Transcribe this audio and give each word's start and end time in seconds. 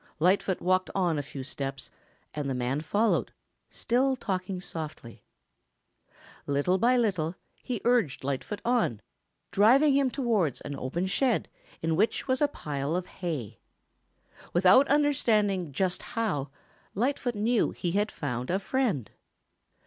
Lightfoot 0.17 0.61
walked 0.61 0.89
on 0.95 1.19
a 1.19 1.21
few 1.21 1.43
steps, 1.43 1.91
and 2.33 2.49
the 2.49 2.55
man 2.55 2.81
followed, 2.81 3.31
still 3.69 4.15
talking 4.15 4.59
softly. 4.59 5.23
Little 6.47 6.79
by 6.79 6.97
little 6.97 7.35
he 7.61 7.81
urged 7.85 8.23
Lightfoot 8.23 8.61
on, 8.65 9.03
driving 9.51 9.93
him 9.93 10.09
towards 10.09 10.59
an 10.61 10.75
open 10.75 11.05
shed 11.05 11.47
in 11.83 11.95
which 11.95 12.27
was 12.27 12.41
a 12.41 12.47
pile 12.47 12.95
of 12.95 13.05
hay. 13.05 13.59
Without 14.53 14.87
understanding 14.87 15.71
just 15.71 16.01
how, 16.01 16.49
Lightfoot 16.95 17.35
knew 17.35 17.67
that 17.67 17.77
he 17.81 17.91
had 17.91 18.11
found 18.11 18.49
a 18.49 18.57
friend. 18.57 19.11